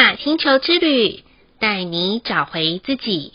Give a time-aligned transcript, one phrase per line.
[0.00, 1.22] 雅星球之旅，
[1.58, 3.32] 带你找回自己。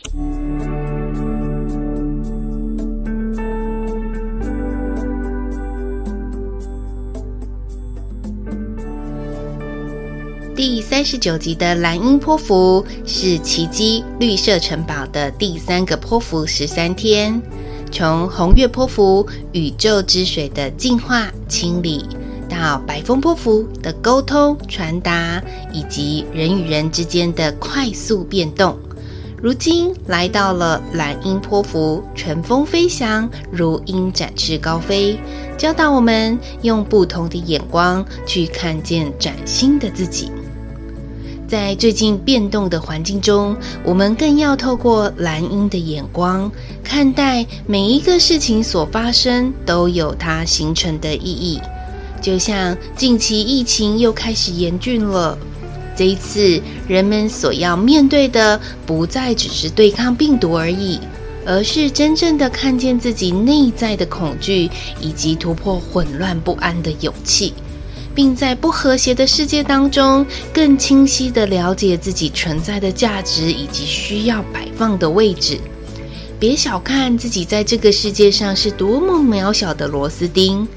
[10.55, 17.39] 第三十九集的蓝鹰波符是奇迹绿色城堡的第三个波符十三天，
[17.91, 22.03] 从红月波符宇宙之水的净化清理，
[22.55, 25.41] 到白风波符的沟通传达，
[25.73, 28.77] 以及人与人之间的快速变动，
[29.41, 35.19] 如今来到了蓝鹰波符，乘风飞翔，如鹰展翅高飞，
[35.57, 40.31] 教导我们用不同的眼光去看见崭新的自己。
[41.47, 46.51] 在最近变动的环境中，我们更要透过蓝鹰的眼光
[46.83, 51.61] 看待每一个事情所发生，都有它形成的意义。
[52.25, 55.37] 就像近期疫情又开始严峻了，
[55.95, 60.99] 这一次人们所要面对的不再只是对抗病毒而已，
[61.45, 64.67] 而是真正的看见自己内在的恐惧，
[64.99, 67.53] 以及突破混乱不安的勇气。
[68.15, 75.59] 并在不和谐的世界当中，更清晰地了解自己存在的价值以及需要摆放的位置。
[76.39, 80.67] 别小看自己在这个世界上是多么渺小的螺丝钉，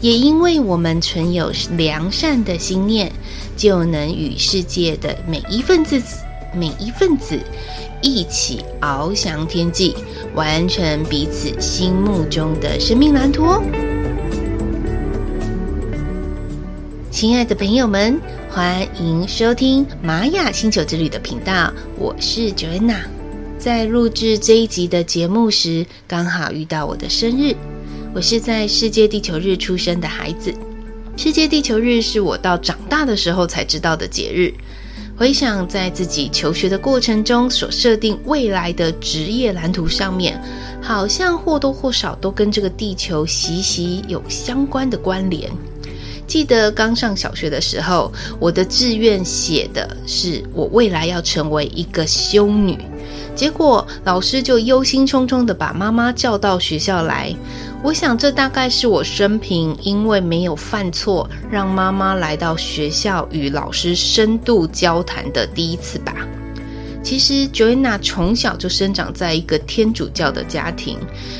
[0.00, 3.10] 也因为我们存有良善的心念，
[3.56, 6.00] 就能与世界的每一份子、
[6.54, 7.38] 每一份子
[8.02, 9.94] 一起翱翔天际，
[10.34, 13.62] 完成彼此心目中的生命蓝图哦。
[17.10, 23.00] 亲爱的朋友们，欢迎收听玛雅星球之旅的频道，我是 Joanna。
[23.58, 27.56] 在录制这一集的节目时，刚好遇到我的生日。
[28.16, 30.50] 我是在世界地球日出生的孩子。
[31.18, 34.50] 世界地球日是我到长大的时候才知道的节日。
[35.18, 40.42] 回想在自己求学的过程中所设定未来的职业蓝图上面，
[40.80, 45.50] 好像或多或少都跟这个地球息息有相关的关联。
[46.26, 48.10] 记得刚上小学的时候，
[48.40, 52.78] 我的志愿写的是我未来要成为一个修女，
[53.36, 57.32] 结果老师就忧心忡忡的把妈妈叫到学校来。
[57.82, 66.14] 我想这大概是我生平因为没有犯错，让妈妈来到学校与老师深度交谈的第一次吧。
[67.06, 70.98] 其实，Joanna 从小就生长在一个天主教的家庭，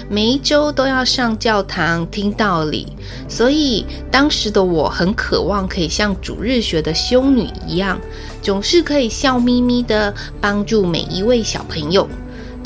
[0.09, 2.87] 每一周都要上教堂听道理，
[3.28, 7.99] 所以当时的我很渴望可以像主日学的修女一样，
[8.41, 12.09] 总是可以笑眯眯的帮助每一位小朋友。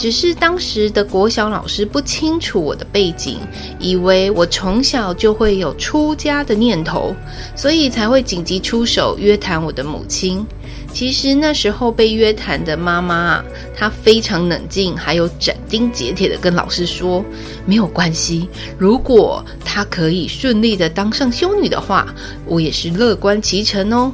[0.01, 3.37] 只是当时的国小老师不清楚我的背景，
[3.79, 7.15] 以为我从小就会有出家的念头，
[7.55, 10.43] 所以才会紧急出手约谈我的母亲。
[10.91, 13.45] 其实那时候被约谈的妈妈，
[13.77, 17.23] 她非常冷静，还有斩钉截铁的跟老师说
[17.67, 22.07] ：“没有关系，如果她可以顺利的当上修女的话，
[22.47, 24.11] 我也是乐观其成哦。”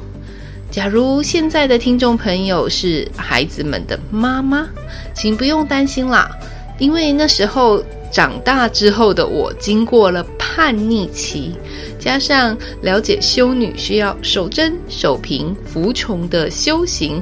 [0.69, 4.67] 假如现在的听众朋友是孩子们的妈妈，
[5.15, 6.29] 请不用担心啦，
[6.77, 11.55] 因为那时候长大之后的我，经过了叛逆期。
[11.99, 17.19] 加上了解修女需要守贞、守贫、服从的修行，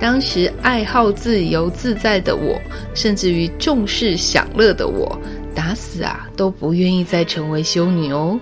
[0.00, 2.58] 当时爱好自由自在的我，
[2.94, 5.20] 甚至于重视享乐的我，
[5.54, 8.40] 打死啊都不愿意再成为修女哦。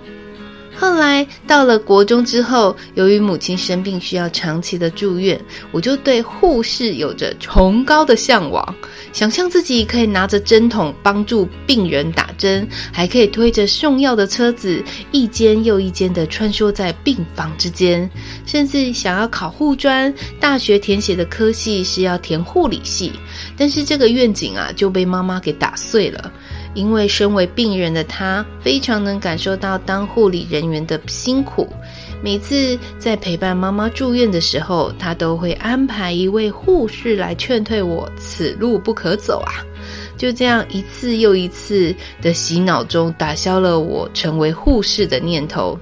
[0.77, 5.39] 后来到了国中之后，由于母亲生病需要长期的住院，
[5.71, 8.75] 我就对护士有着崇高的向往，
[9.13, 18.09] 想象自己可以拿着针筒帮助病人打针，还可以推着送药的车子一间又一间的穿梭在病房之间，
[18.45, 20.13] 甚至想要考护专。
[20.39, 23.13] 大学填写的科系是要填护理系，
[23.57, 26.31] 但是这个愿景啊就被妈妈给打碎了。
[26.75, 31.67] 因为身为病人的他，非常能感受到当护理人员的辛苦。
[32.21, 39.65] 每次在陪伴妈妈住院的时候，他都会安排一位护士来劝退我，此路不可走啊！
[40.17, 45.77] 就这样一次又一次的洗脑中，打消了我成为护士的念头。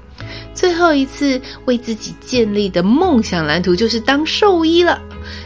[0.54, 5.02] 最后一次为自己建立的梦想蓝图，就是当兽医了。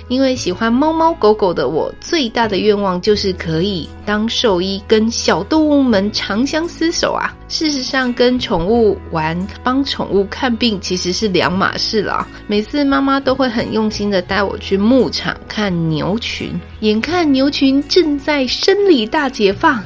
[0.07, 7.33] 因为喜欢猫猫狗狗的我，最大的愿望就是可以当兽医，跟小动物们长相厮守啊！
[7.49, 12.27] 事实上，跟宠物玩、帮宠物看病其实是两码事啦。
[12.47, 19.83] 每次妈妈都会很用心的带我去牧场看牛群，眼看牛群正在生理大解放。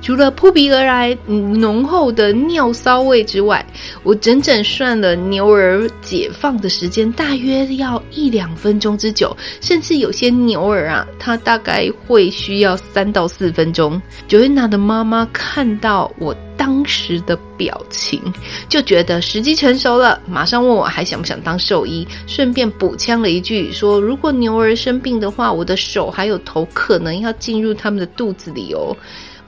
[0.00, 3.64] 除了扑鼻而来浓厚的尿骚味之外，
[4.02, 14.00] 我整整算了牛儿解放的时间，大约要一两分钟之久，甚至有些牛儿啊，它大概会需要三到四分钟。
[14.28, 18.20] Joanna 的妈妈看到我当时的表情，
[18.68, 28.96] 就觉得时机成熟了，马上问我还想不想当兽医，顺便补枪了一句说：“如果牛儿生病的话，我的手还有头可能要进入他们的肚子里哦。”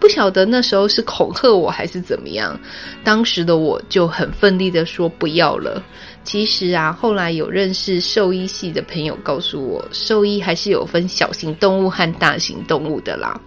[0.02, 2.58] 不晓得那时候是恐吓我还是怎么样，
[3.04, 5.80] 当时的我就很奋力的说不要了。
[6.24, 13.40] 其实啊，后来有认识兽医系的朋友告诉我，兽医还是有分小型动物和大型动物的啦。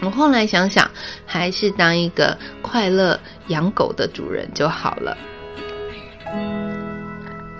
[0.00, 0.90] 我后来想想，
[1.26, 5.14] 还是当一个快乐养狗的主人就好了。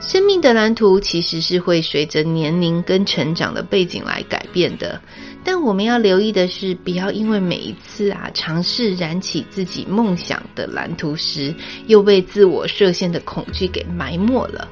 [0.01, 4.99] 生命的蓝图其实是会随着年龄跟成长的背景来改变的。
[5.43, 11.55] 但我们要留意的是，不要因为每一次啊尝试燃起自己梦想的蓝图时，
[11.87, 14.69] 又被自我设限的恐惧给埋没了。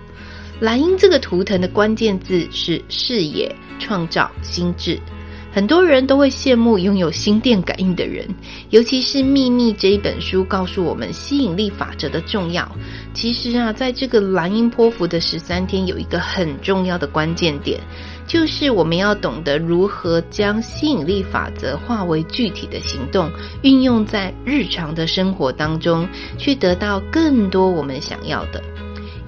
[0.60, 5.00] 蓝鹰这个图腾的关键字是视野、创造、心智。
[5.50, 8.28] 很多人都会羡慕拥有心电感应的人，
[8.70, 12.70] 尤其是《秘密》这一本书告诉我们吸引力法则的重要。
[13.14, 17.80] 其实啊，在这个蓝鹰波符的十三天，有一个很重要的关键点，
[18.26, 23.30] 就是我们要懂得如何将吸引力法则化为具体的行动，
[23.62, 26.06] 运用在日常的生活当中，
[26.36, 28.62] 去得到更多我们想要的。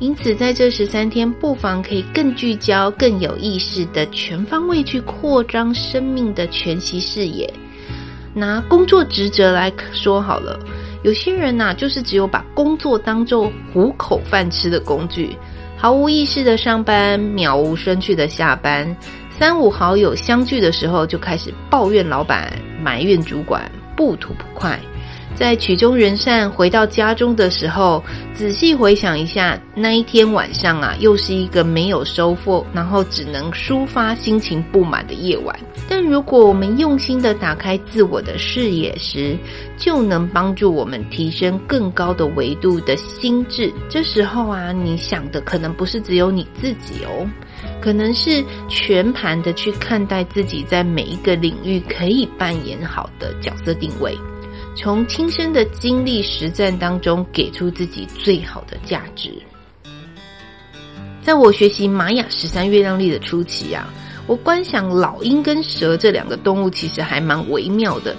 [0.00, 7.52] 因此，在这十三天，不妨可以更聚焦、更有意识的全方位去扩张生命的全息视野。
[8.32, 10.58] 拿工作职责来说好了，
[11.02, 15.36] 有些人呐、就是只有把工作当做糊口饭吃的工具，
[15.76, 18.96] 毫无意识的上班，渺无生趣的下班。
[19.38, 22.50] 三五好友相聚的时候，就开始抱怨老板、
[22.82, 24.80] 埋怨主管，不吐不快。
[25.40, 28.04] 在曲终人散回到家中的时候，
[28.34, 35.58] 仔细回想一下，那一天晚上啊，又是一个没有收获，然后只能抒发心情不满的夜晚。
[35.88, 39.34] 但如果我们用心的打开自我的视野时，
[39.78, 43.72] 就能帮助我们提升更高的维度的心智。
[43.88, 47.26] 这时候啊，你想的可能不是只有你自己哦，
[47.80, 54.14] 可能是全盘的去看待自己在每一个领域可以扮演好的角色定位。
[54.76, 59.32] 从亲身的经历实战当中，给出自己最好的价值。
[61.22, 63.92] 在我学习玛雅十三月亮历的初期啊，
[64.26, 68.16] 我观想老鹰跟蛇这两个动物，其实还蛮微妙的。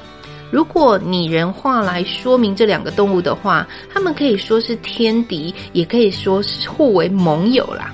[0.51, 7.93] 如果拟人化来说明这两个动物的话，它们可以说是天敌，也可以说是互为盟友啦。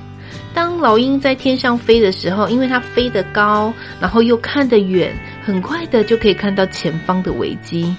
[0.53, 3.71] 当老鹰在天上飞的时候，因为它飞得高，
[4.01, 5.15] 然后又看得远，
[5.45, 7.95] 很快的就可以看到前方的危机。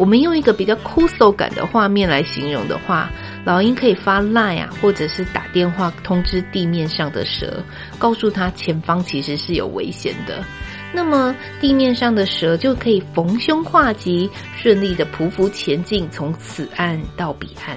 [0.00, 3.10] 我们用一个比较酷搜感的画面来形容的话，
[3.44, 7.62] 老鹰可以发 line 啊，或者是打电话通知地面上的蛇，
[7.98, 10.42] 告诉他前方其实是有危险的。
[10.90, 17.76] 那么地面上的蛇就可以逢凶化吉，顺利的匍匐前进，从此岸到彼岸。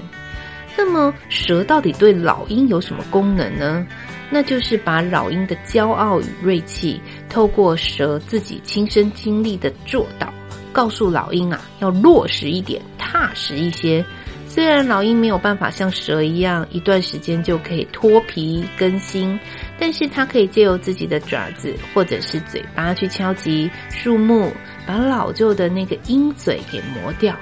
[0.78, 3.86] 那么蛇到底对老鹰有什么功能呢？
[4.30, 10.34] 那就是把老鹰的骄傲与锐气，透过蛇自己亲身经历的做到。
[10.74, 14.04] 告诉老鹰啊，要落实一点，踏实一些。
[14.46, 19.40] 虽然老鹰没有办法像蛇一样一段时间就可以脱皮更新，
[19.80, 24.52] 但是它可以借由自己的爪子或者是嘴巴去敲击树木，
[24.86, 27.36] 把老旧的那个鹰嘴给磨掉。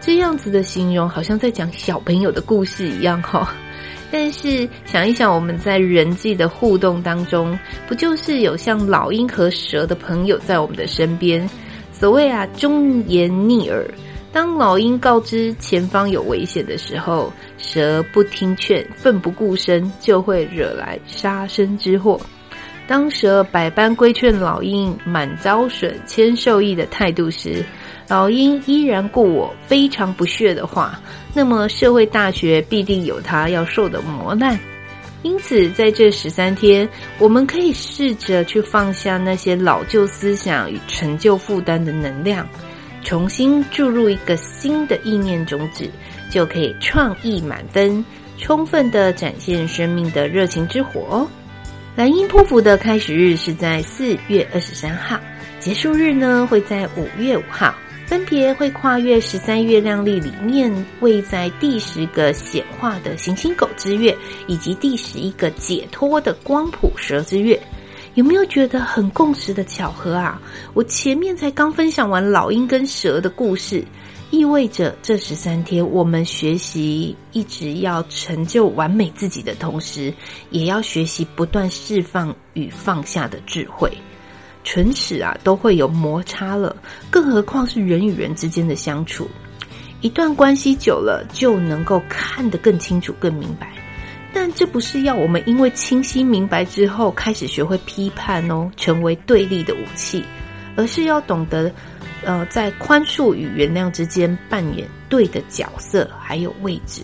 [0.00, 3.52] 这样子的形容好像在讲小朋友的故事一样哈。
[4.10, 11.46] 但是想一想，我们在人际的互动当中，不就是有像老鹰和蛇的朋友在我们的身边？
[11.98, 13.88] 所谓啊，忠言逆耳。
[14.30, 22.20] 当老鹰告知前方有危险的时候，蛇不听劝，奋不顾身，就会惹来杀身之祸。
[22.86, 27.64] 当蛇百般规劝老鹰，满遭损，谦受益的态度时，
[28.08, 31.00] 老鹰依然故我，非常不屑的话，
[31.32, 34.58] 那么社会大学必定有它要受的磨难。
[35.26, 42.48] 因此，在这十三天，我们可以试着去放下那些老旧思想与陈旧负担的能量，
[43.02, 45.90] 重新注入一个新的意念种子，
[46.30, 48.04] 就可以创意满分，
[48.38, 51.28] 充分的展现生命的热情之火哦。
[51.96, 55.18] 蓝鹰波符的开始日是在四月二十三号，
[55.58, 57.74] 结束日呢会在五月五号。
[58.06, 67.60] 分别会跨越十三月亮历里面位在第十个显化的行星狗之月，以及第十一个解脱的光谱蛇之月，
[68.14, 70.40] 有没有觉得很共识的巧合啊？
[70.72, 73.84] 我前面才刚分享完老鹰跟蛇的故事，
[74.30, 80.14] 意味着这十三天，我们学习一直要成就完美自己的同时，
[80.50, 83.90] 也要学习不断释放与放下的智慧。
[84.66, 86.74] 唇齿啊，都会有摩擦了，
[87.08, 89.30] 更何况是人与人之间的相处。
[90.00, 93.72] 一段关系久了，就能够看得更清楚、更明白。
[94.34, 100.24] 但这不是要我们因为清晰明白之后，开始学会批判哦，成为对立的武器，
[100.74, 101.72] 而是要懂得。
[102.24, 107.02] 呃，在宽恕与原谅之间扮演对的角色，还有位置。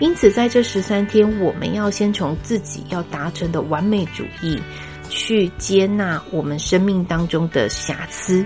[0.00, 4.60] 因此，在这十三天，我们要先从自己要达成的完美主义，
[5.08, 8.44] 去接纳我们生命当中的瑕疵。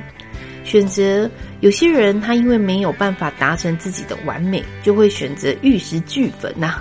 [0.64, 1.28] 选择
[1.60, 6.80] 有些人，他因为没有办法达成自己的完美，就会选择玉石俱焚呐。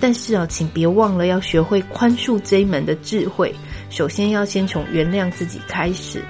[0.00, 3.54] 但是啊，请别忘了要学会宽恕这一门的智慧。
[3.90, 6.22] 首先要先从原谅自己开始。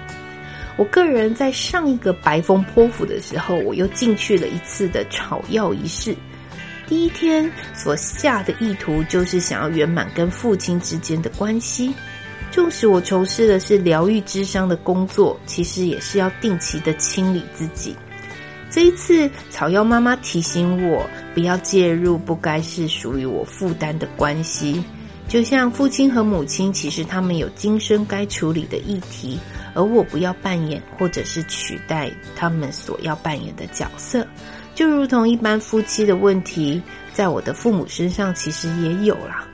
[0.77, 6.17] 我个人在上一个白风波符的时候，我又进去了一次的草药仪式。
[6.87, 11.93] 第一天所下的意图就是想要圆满跟父亲之间的关系。
[12.59, 17.95] 纵使我从事的是疗愈之商的工作，其实也是要定期的清理自己。
[18.69, 24.83] 这一次，草药妈妈提醒我不要介入不该是属于我负担的关系，
[25.29, 29.39] 就像父亲和母亲，其实他们有今生该处理的议题。
[29.73, 34.27] 而我不要扮演，或者是取代他们所要扮演的角色，
[34.75, 36.83] 就如同一般夫妻的问题，
[37.15, 39.47] 在我的父母身上其实也有啦。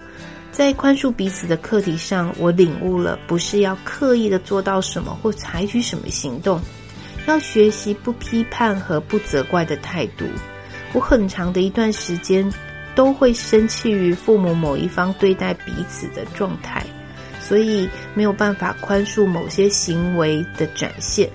[0.55, 6.61] 在宽恕彼此的课题上，我领悟了，不是要刻意的做到什么或采取什么行动，
[7.27, 10.25] 要学习不批判和不责怪的态度。
[10.93, 12.49] 我很长的一段时间
[12.95, 16.87] 都会生气于父母某一方对待彼此的状态。
[17.41, 21.29] 所以没有办法宽恕某些行为的展现。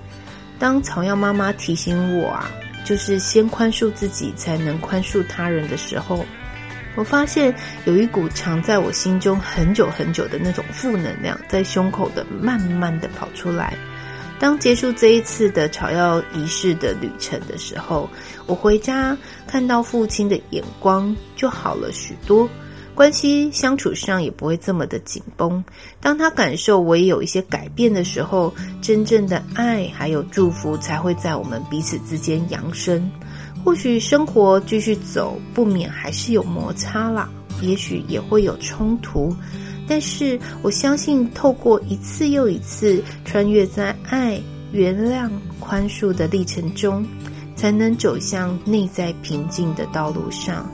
[0.57, 2.49] 当草药妈妈提醒我啊，
[2.85, 6.25] 就是先宽恕自己，才能宽恕他人的时候，
[6.99, 13.73] 我发现有一股藏在我心中很久很久的那种负能量，在胸口的慢慢的跑出来。
[14.37, 18.09] 当结束这一次的草药仪式的旅程的时候，
[18.45, 22.49] 我回家看到父亲的眼光就好了许多。
[22.93, 25.63] 关系相处上也不会这么的紧绷。
[26.01, 33.09] 当他感受我也有一些改变的时候，真正的爱还有祝福才会在我们彼此之间扬升。
[33.63, 37.29] 或许生活继续走，不免还是有摩擦啦，
[37.61, 39.35] 也许也会有冲突。
[39.87, 44.39] 但是我相信，透过一次又一次穿越在爱、
[44.71, 47.05] 原谅、宽恕的历程中，
[47.55, 50.69] 才能走向内在平静的道路上。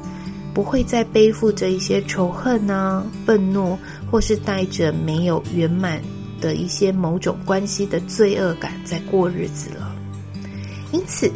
[0.54, 3.78] 不会再背负着一些仇恨啊、愤怒，
[4.10, 6.02] 或是带着没有圆满
[6.40, 9.94] 的一些某种关系的罪恶感在过日子了。
[10.94, 11.30] 因此，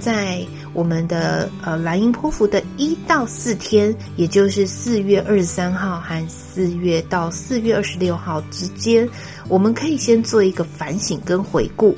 [0.00, 0.42] 在
[0.72, 9.08] 我们的呃蓝鹰波符的一到四天，也就是四月二十三号和四月到四月二十六号之间，
[9.48, 11.96] 我们可以先做一个反省跟回顾。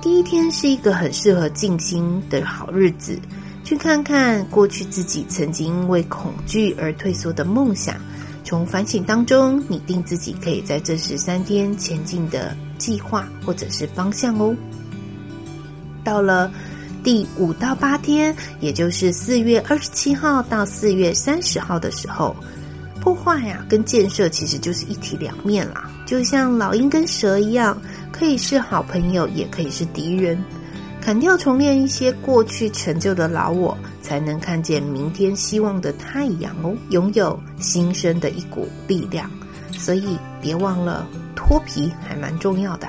[0.00, 3.18] 第一天是一个很适合静心的好日子。
[3.62, 7.96] 去看看过去自己曾经因为恐惧而退缩的梦想，
[8.44, 14.54] 从反省当中拟定自己可以在这十三天前进的计划或者是方向哦。
[16.04, 16.52] 到了
[17.04, 22.34] 第五到八天，也就是四月二十七号到四月三十号的时候，
[22.98, 27.78] 破坏呀、跟建设其实就是一体两面啦，就像老鹰跟蛇一样，
[28.10, 30.42] 可以是好朋友，也可以是敌人。
[31.02, 39.30] 砍掉重练一些过去成就的老我，才能看见明天希望的太阳哦，拥有新生的一股力量。
[39.72, 41.06] 所以别忘了
[41.36, 42.88] 脱皮还蛮重要的。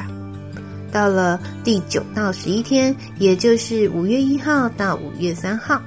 [0.96, 5.82] 到了第九到十一天，也就是五月一号到五月三号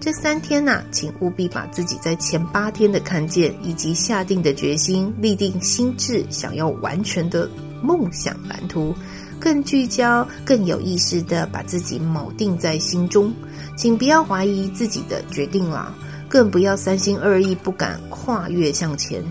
[0.00, 7.48] 这三天呐、请务必把自己在前八天的看见以及下定的决心，立定心智，想要完成的
[7.80, 8.92] 梦想蓝图。
[9.38, 13.32] 更聚焦、更有意识地把自己铆定在心中，
[13.76, 15.94] 请不要怀疑自己的决定啦，
[16.28, 19.22] 更不要三心二意不敢跨越向前，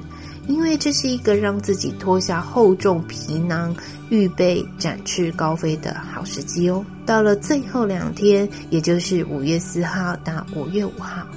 [0.47, 3.75] 因为这是一个让自己脱下厚重皮囊、
[4.09, 6.85] 预备展翅高飞的好时机哦。
[7.05, 11.27] 到了最后两天，也就是五月四号到五月五号，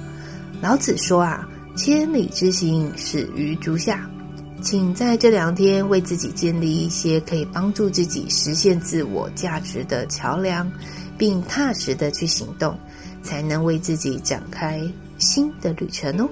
[0.61, 4.09] 老子说啊：“千里之行，始于足下。”
[4.61, 10.71] 请在这两天为自己建立一些可以帮助自己实现自我价值的桥梁，
[11.17, 12.77] 并踏实的去行动，
[13.23, 14.81] 才能为自己展开
[15.17, 16.29] 新的旅程哦。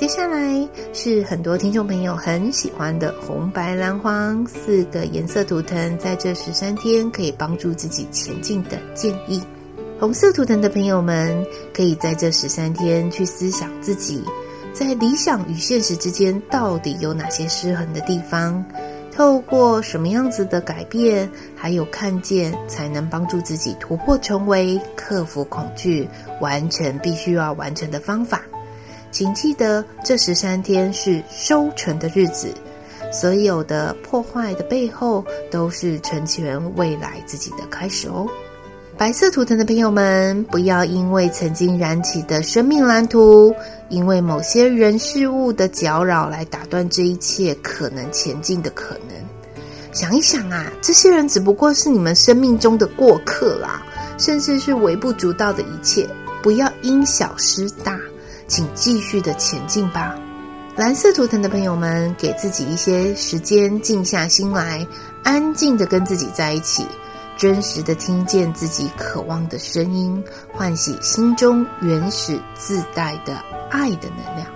[0.00, 9.42] 接下来是很多听众朋友很喜欢的红白蓝黄四个颜色图腾，在这十三天可以帮助自己前进的建议。
[9.98, 14.24] 红色图腾的朋友们，可以在这十三天去思想自己
[14.72, 18.64] 在理想与现实之间到底有哪些失衡的地方，
[19.14, 26.08] 透过什么样子的改变，还有看见，才能帮助自己突破重围、克服恐惧，
[26.40, 28.40] 完成必须要完成的方法。
[29.10, 32.48] 请记得，这十三天是收成的日子，
[33.12, 38.26] 所有的破坏的背后，都是成全未来自己的开始哦。
[38.96, 43.54] 白色图腾的朋友们，不要因为曾经燃起的生命蓝图，
[43.88, 49.16] 因为某些人事物的搅扰来打断这一切可能前进的可能。
[49.92, 53.82] 想一想啊，这些人只不过是你们生命中的过客啦，
[54.18, 56.06] 甚至是微不足道的一切。
[56.42, 57.98] 不要因小失大，
[58.50, 60.18] 请继续的前进吧。
[60.74, 64.84] 蓝色图腾的朋友们，给自己一些时间，静下心来，
[65.22, 66.84] 安静的跟自己在一起。
[67.36, 73.36] 真实的听见自己渴望的声音，唤醒心中原始自带的
[73.70, 74.46] 爱的能量，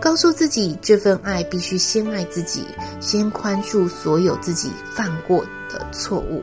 [0.00, 2.66] 告诉自己这份爱必须先爱自己，
[2.98, 6.42] 先宽恕所有自己犯过的错误，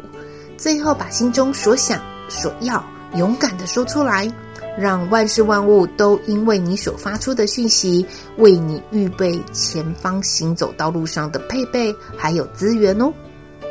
[0.55, 1.99] 最后把心中所想
[2.29, 2.81] 所要
[3.15, 4.31] 勇敢的说出来，
[4.77, 8.05] 让万事万物都因为你所发出的讯息，
[8.37, 13.11] 为你预备前方行走道路上的配备还有资源哦。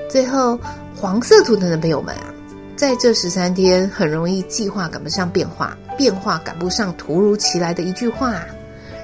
[0.09, 0.59] 最后。
[0.97, 2.33] 黄色图腾的朋友们啊，
[2.77, 8.41] 在这十三天很容易计划赶不上变化，变化赶不上突如其来的一句话。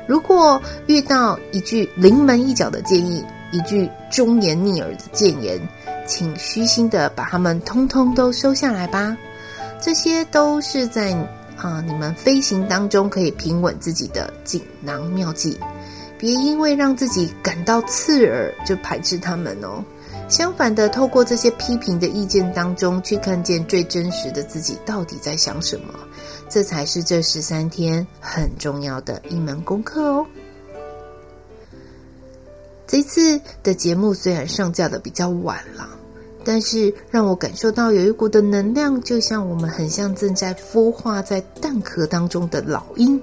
[0.06, 5.60] 如果遇到一句临门一脚的建议，一句忠言逆耳的谏言，
[6.06, 9.14] 请虚心的把它们通通都收下来吧。
[9.82, 11.12] 这些都是在
[11.68, 15.58] 啊、你们飞行当中可以平稳自己的锦囊妙计。
[16.18, 19.82] 别因为让自己感到刺耳就排斥他们哦。
[20.28, 25.94] 相反的，透过这些批评的意见当中，去看见最真实的自己到底在想什么，
[26.48, 30.26] 这才是这十三天很重要的一门功课哦。
[32.86, 35.88] 这次的节目虽然上架的比较晚了，
[36.44, 43.20] 但是让我感受到有一股的能量，就像我们很像正在孵化在蛋壳当中的老鹰。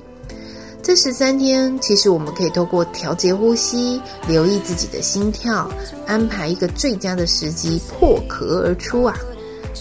[0.84, 5.69] 这十三天，其实我们可以透过调节呼吸，留意自己的心跳，
[6.06, 9.17] 安排一个最佳的时机破壳而出啊！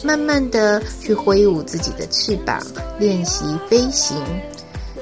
[0.02, 2.60] 慢慢的去挥舞自己的翅膀，
[2.98, 4.16] 练习飞行，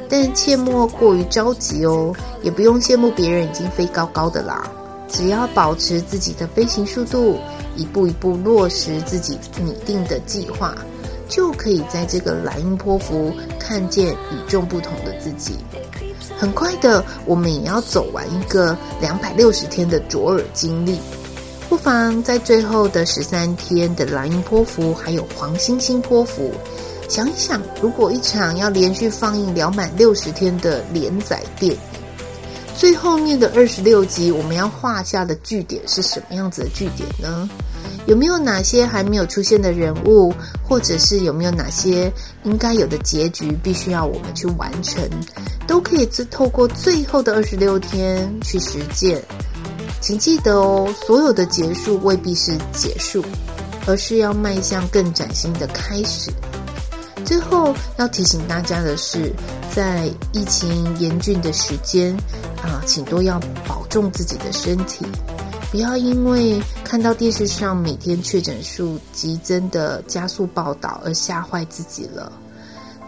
[0.09, 4.70] 但切莫过于着急哦，也不用羡慕别人已经飞高高的啦。
[5.09, 7.38] 只要保持自己的飞行速度，
[7.76, 10.74] 一步一步落实自己拟定的计划，
[11.28, 15.56] 就可以在这个蓝鹰波符看见与众不同的自己。
[16.37, 20.98] 很快的，我们也要走完一个两百六十天的卓尔经历。
[21.68, 26.52] 不妨在最后的十三天的蓝鹰波符，还有黄星星波符，
[27.08, 31.74] 想一想，如果一场要连续放映两百六十天的连载电，
[32.76, 37.48] 最后面的二十六集，我们要画下的句点是什么样子的句点呢？
[38.06, 45.02] 有没有哪些还没有出现的人物，或者是有没有哪些应该有的结局，必须要我们去完成，
[45.66, 49.22] 都可以透过最后的二十六天去实践。
[50.00, 53.24] 请记得哦，所有的结束未必是结束，
[53.87, 56.30] 而是要迈向更崭新的开始。
[57.24, 59.32] 最后要提醒大家的是，
[59.74, 62.14] 在疫情严峻的时间
[62.64, 65.05] 啊，请都要保重自己的身体。
[65.70, 72.33] 不要因为看到电视上每天确诊数急增的加速报道而吓坏自己了。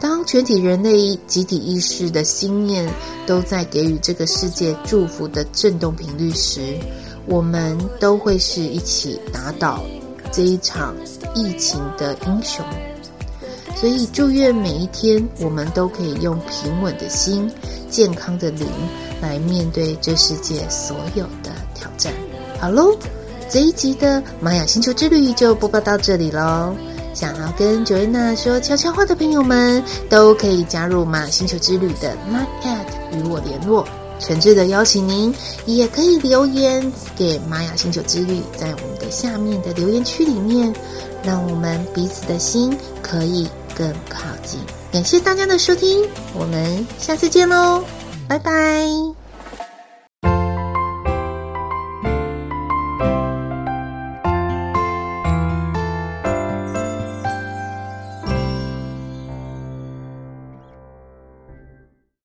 [0.00, 2.86] 当全体人类集体意识的心念
[3.26, 6.76] 都在给予这个世界祝福的震动频率时，
[7.26, 9.82] 我们都会是一起打倒
[10.32, 10.94] 这一场
[11.34, 12.64] 疫情的英雄。
[13.76, 17.50] 所以，祝愿每一天我们都可以用平稳的心、
[17.90, 18.66] 健康的灵
[19.20, 22.12] 来面对这世界所有的挑战。
[22.60, 22.96] 好喽，
[23.48, 26.74] 这一集的玛雅星球之旅就播报到这里喽。
[27.14, 33.86] 想要跟 Joanna 说悄悄话的朋友们，都可以加入玛雅星球之旅的 Line@ 与我联络。
[34.18, 35.34] 诚挚的邀请您，
[35.66, 40.72] 也可以留言给玛雅星球之旅，在我们的下面的留言区里面，
[41.22, 44.58] 让我们彼此的心可以更靠近。
[44.90, 46.02] 感谢大家的收听，
[46.32, 47.84] 我们下次见喽，
[48.28, 49.25] 拜拜。